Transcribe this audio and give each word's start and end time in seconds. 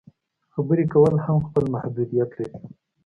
خبرې 0.53 0.85
کول 0.93 1.15
هم 1.25 1.37
خپل 1.47 1.63
محدودیت 1.73 2.29
لري. 2.37 2.55